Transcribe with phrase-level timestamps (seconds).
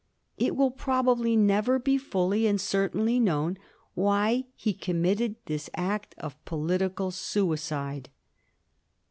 [0.39, 3.59] It will probably never be fully and certainly known
[3.93, 8.09] why he committed this act of political suicide.